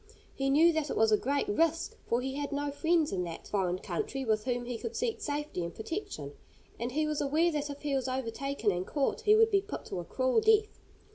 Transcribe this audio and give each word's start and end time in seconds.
He 0.33 0.49
knew 0.49 0.73
that 0.73 0.89
it 0.89 0.97
was 0.97 1.11
a 1.11 1.15
great 1.15 1.47
risk, 1.47 1.95
for 2.07 2.21
he 2.21 2.33
had 2.33 2.51
no 2.51 2.71
friends 2.71 3.11
in 3.11 3.23
that 3.25 3.47
foreign 3.47 3.77
country 3.77 4.25
with 4.25 4.45
whom 4.45 4.65
he 4.65 4.79
could 4.79 4.95
seek 4.95 5.21
safety 5.21 5.63
and 5.63 5.75
protection; 5.75 6.33
and 6.79 6.93
he 6.93 7.05
was 7.05 7.21
aware 7.21 7.51
that 7.51 7.69
if 7.69 7.83
he 7.83 7.93
was 7.93 8.07
overtaken 8.07 8.71
and 8.71 8.87
caught 8.87 9.21
he 9.21 9.35
would 9.35 9.51
be 9.51 9.61
put 9.61 9.85
to 9.85 9.99
a 9.99 10.03
cruel 10.03 10.41
death. 10.41 10.79